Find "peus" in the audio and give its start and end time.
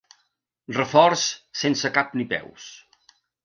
2.35-2.69